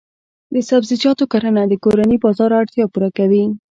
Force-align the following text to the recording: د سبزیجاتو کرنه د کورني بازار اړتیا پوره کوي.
د 0.53 0.55
سبزیجاتو 0.69 1.23
کرنه 1.31 1.61
د 1.67 1.73
کورني 1.83 2.17
بازار 2.23 2.51
اړتیا 2.59 2.85
پوره 2.93 3.09
کوي. 3.17 3.43